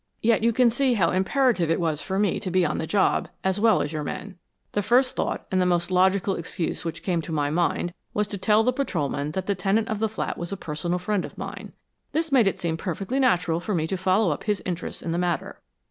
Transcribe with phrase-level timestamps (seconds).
[0.23, 3.29] Yet, you can see how imperative it was for me to be on the job
[3.43, 4.35] as well as your men.
[4.71, 8.39] The first thought, and the most logical excuse, which came to my mind, was to
[8.39, 11.73] tell the patrolman that the tenant of the flat was a personal friend of mine.
[12.13, 15.19] This made it seem perfectly natural for me to follow up his interests in the
[15.19, 15.61] matter.